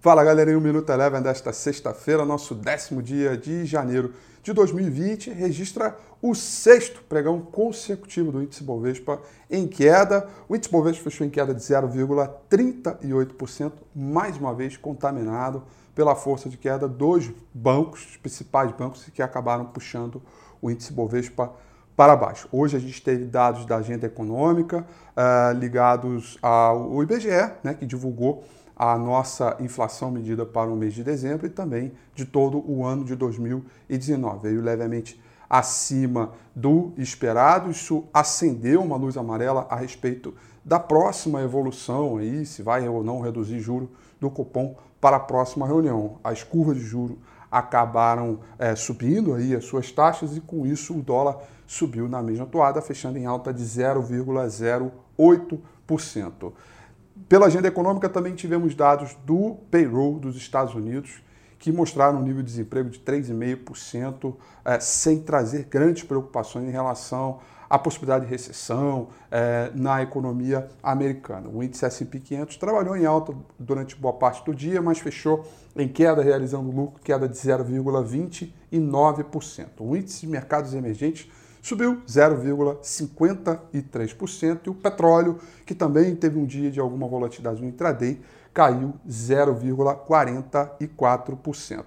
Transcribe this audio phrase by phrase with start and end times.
[0.00, 5.96] Fala galerinha, o Minuto Eleven desta sexta-feira, nosso décimo dia de janeiro de 2020, registra
[6.22, 10.28] o sexto pregão consecutivo do índice Bovespa em queda.
[10.48, 15.64] O índice Bovespa fechou em queda de 0,38%, mais uma vez contaminado
[15.96, 20.22] pela força de queda dos bancos, os principais bancos que acabaram puxando
[20.62, 21.52] o índice Bovespa
[21.96, 22.48] para baixo.
[22.52, 24.86] Hoje a gente teve dados da agenda econômica
[25.16, 28.44] uh, ligados ao IBGE, né, que divulgou
[28.78, 33.04] a nossa inflação medida para o mês de dezembro e também de todo o ano
[33.04, 34.38] de 2019.
[34.40, 40.32] Veio levemente acima do esperado, isso acendeu uma luz amarela a respeito
[40.64, 45.66] da próxima evolução aí, se vai ou não reduzir juro do cupom para a próxima
[45.66, 46.18] reunião.
[46.22, 47.18] As curvas de juro
[47.50, 52.46] acabaram é, subindo aí as suas taxas e com isso o dólar subiu na mesma
[52.46, 56.52] toada, fechando em alta de 0,08%.
[57.26, 61.22] Pela agenda econômica também tivemos dados do payroll dos Estados Unidos,
[61.58, 67.40] que mostraram um nível de desemprego de 3,5%, é, sem trazer grandes preocupações em relação
[67.68, 71.50] à possibilidade de recessão é, na economia americana.
[71.52, 75.88] O índice S&P 500 trabalhou em alta durante boa parte do dia, mas fechou em
[75.88, 79.66] queda, realizando lucro, queda de 0,29%.
[79.80, 81.28] O índice de mercados emergentes
[81.62, 88.18] subiu 0,53% e o petróleo, que também teve um dia de alguma volatilidade no intraday,
[88.52, 91.84] caiu 0,44%.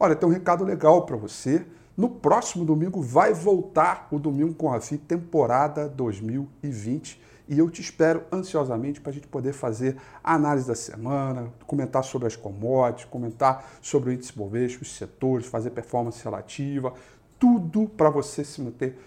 [0.00, 1.66] Olha, tem um recado legal para você.
[1.96, 7.80] No próximo domingo vai voltar o Domingo com a FI temporada 2020 e eu te
[7.80, 13.06] espero ansiosamente para a gente poder fazer a análise da semana, comentar sobre as commodities,
[13.06, 16.92] comentar sobre o índice Bovespa, os setores, fazer performance relativa,
[17.38, 18.98] tudo para você se manter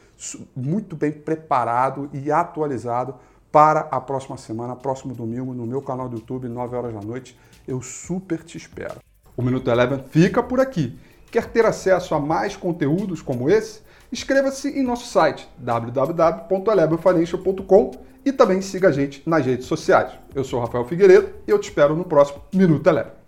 [0.56, 3.16] muito bem preparado e atualizado
[3.52, 7.38] para a próxima semana, próximo domingo, no meu canal do YouTube, 9 horas da noite.
[7.68, 8.96] Eu super te espero.
[9.36, 10.98] O Minuto Eleven fica por aqui.
[11.30, 13.82] Quer ter acesso a mais conteúdos como esse?
[14.12, 17.92] Inscreva-se em nosso site www.elevenfinancial.com
[18.26, 20.12] e também siga a gente nas redes sociais.
[20.36, 23.21] Eu sou Rafael Figueiredo e eu te espero no próximo Minuto Eleven.